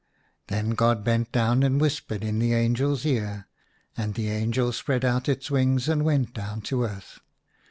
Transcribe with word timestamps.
Then 0.47 0.71
God 0.71 1.03
bent 1.03 1.31
down 1.31 1.61
and 1.61 1.79
whispered 1.79 2.23
in 2.23 2.39
the 2.39 2.55
angel's 2.55 3.05
ear, 3.05 3.47
and 3.95 4.15
the 4.15 4.29
angel 4.31 4.71
spread 4.73 5.05
out 5.05 5.29
its 5.29 5.51
wings 5.51 5.87
and 5.87 6.03
went 6.03 6.33
down 6.33 6.61
to 6.61 6.85
earth. 6.85 7.19